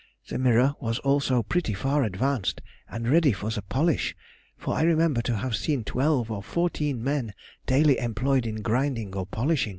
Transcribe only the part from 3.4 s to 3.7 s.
the